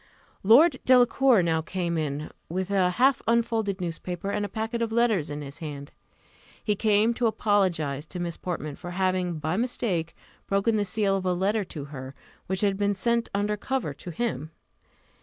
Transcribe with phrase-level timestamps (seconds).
[0.41, 5.29] Lord Delacour now came in, with a half unfolded newspaper, and a packet of letters
[5.29, 5.91] in his hand.
[6.63, 10.15] He came to apologize to Miss Portman for having, by mistake,
[10.47, 12.15] broken the seal of a letter to her,
[12.47, 14.49] which had been sent under cover to him.